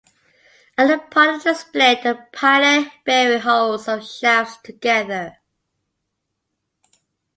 At 0.79 0.87
the 0.87 0.97
point 0.97 1.29
of 1.35 1.43
the 1.43 1.53
split, 1.53 2.03
a 2.05 2.27
pilot 2.33 2.91
bearing 3.05 3.41
holds 3.41 3.85
the 3.85 3.99
shafts 4.01 4.57
together. 4.63 5.37